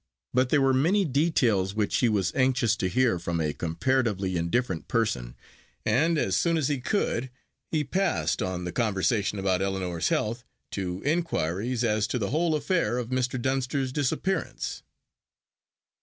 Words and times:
But 0.33 0.49
there 0.49 0.63
were 0.63 0.73
many 0.73 1.05
details 1.05 1.75
which 1.75 1.97
he 1.97 2.09
was 2.09 2.33
anxious 2.33 2.75
to 2.77 2.89
hear 2.89 3.19
from 3.19 3.39
a 3.39 3.53
comparatively 3.53 4.35
indifferent 4.35 4.87
person, 4.87 5.35
and 5.85 6.17
as 6.17 6.35
soon 6.35 6.57
as 6.57 6.69
he 6.69 6.79
could, 6.81 7.29
he 7.69 7.83
passed 7.83 8.41
on 8.41 8.61
from 8.61 8.65
the 8.65 8.71
conversation 8.71 9.37
about 9.37 9.61
Ellinor's 9.61 10.09
health, 10.09 10.43
to 10.71 11.03
inquiries 11.03 11.83
as 11.83 12.07
to 12.07 12.17
the 12.17 12.31
whole 12.31 12.55
affair 12.55 12.97
of 12.97 13.09
Mr. 13.09 13.39
Dunster's 13.39 13.91
disappearance. 13.91 14.81